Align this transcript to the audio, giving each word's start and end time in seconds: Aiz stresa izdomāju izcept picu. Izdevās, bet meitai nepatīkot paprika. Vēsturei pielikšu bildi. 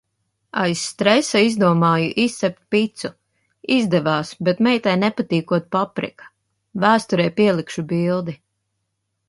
Aiz 0.59 0.79
stresa 0.91 1.41
izdomāju 1.47 2.07
izcept 2.23 2.57
picu. 2.77 3.11
Izdevās, 3.77 4.33
bet 4.49 4.65
meitai 4.69 4.95
nepatīkot 5.05 5.71
paprika. 5.79 6.33
Vēsturei 6.87 7.31
pielikšu 7.41 7.85
bildi. 7.95 8.39